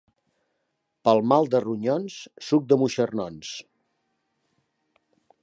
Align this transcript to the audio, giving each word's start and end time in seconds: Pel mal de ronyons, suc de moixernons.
Pel 1.07 1.21
mal 1.31 1.49
de 1.55 1.61
ronyons, 1.65 2.15
suc 2.47 2.67
de 2.73 2.79
moixernons. 2.85 3.53